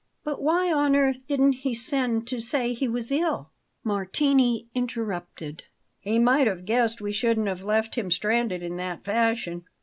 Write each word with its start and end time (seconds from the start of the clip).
"But 0.23 0.41
why 0.41 0.73
on 0.73 0.95
earth 0.95 1.19
didn't 1.27 1.51
he 1.61 1.75
send 1.75 2.25
to 2.25 2.39
say 2.39 2.73
he 2.73 2.87
was 2.87 3.11
ill?" 3.11 3.51
Martini 3.83 4.67
interrupted. 4.73 5.61
"He 5.99 6.17
might 6.17 6.47
have 6.47 6.65
guessed 6.65 7.01
we 7.01 7.11
shouldn't 7.11 7.47
have 7.47 7.61
left 7.61 7.93
him 7.99 8.09
stranded 8.09 8.63
in 8.63 8.77
that 8.77 9.03
fashion." 9.05 9.65